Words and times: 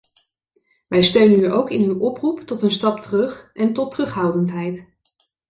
Wij 0.87 1.01
steunen 1.01 1.39
u 1.39 1.51
ook 1.51 1.69
in 1.69 1.81
uw 1.83 1.99
oproep 1.99 2.39
tot 2.39 2.61
een 2.61 2.71
stap 2.71 3.01
terug 3.01 3.49
en 3.53 3.73
tot 3.73 3.91
terughoudendheid. 3.91 4.87